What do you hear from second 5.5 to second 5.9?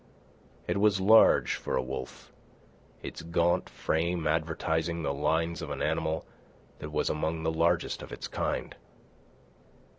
of an